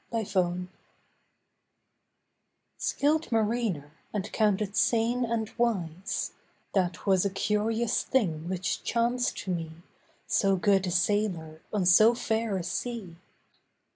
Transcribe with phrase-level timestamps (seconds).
[0.11, 0.69] THE GULF STREAM
[2.79, 6.31] Skilled mariner, and counted sane and wise,
[6.73, 9.83] That was a curious thing which chanced to me,
[10.25, 13.17] So good a sailor on so fair a sea.